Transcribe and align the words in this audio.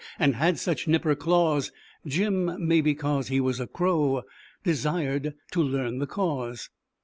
And 0.17 0.33
had 0.33 0.57
such 0.57 0.87
nipper 0.87 1.13
claws, 1.13 1.71
Jim, 2.07 2.67
maybe 2.67 2.95
'cause 2.95 3.27
he 3.27 3.39
was 3.39 3.59
a 3.59 3.67
Crow, 3.67 4.23
Desired 4.63 5.35
to 5.51 5.61
learn 5.61 5.99
the 5.99 6.07
cause. 6.07 6.71